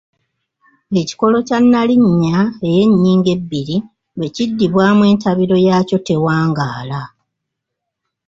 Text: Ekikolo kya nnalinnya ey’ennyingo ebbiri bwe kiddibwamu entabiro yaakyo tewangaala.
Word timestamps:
Ekikolo 1.01 1.37
kya 1.47 1.57
nnalinnya 1.63 2.37
ey’ennyingo 2.69 3.29
ebbiri 3.35 3.77
bwe 4.17 4.27
kiddibwamu 4.35 5.01
entabiro 5.11 5.55
yaakyo 5.67 5.97
tewangaala. 6.07 7.01